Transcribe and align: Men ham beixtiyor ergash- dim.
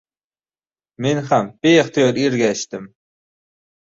Men 1.05 1.17
ham 1.27 1.51
beixtiyor 1.67 2.15
ergash- 2.23 2.67
dim. 2.71 2.83